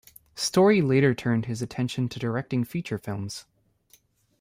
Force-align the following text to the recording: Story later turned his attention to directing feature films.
Story 0.33 0.81
later 0.81 1.13
turned 1.13 1.45
his 1.45 1.61
attention 1.61 2.09
to 2.09 2.17
directing 2.17 2.63
feature 2.63 2.97
films. 2.97 3.45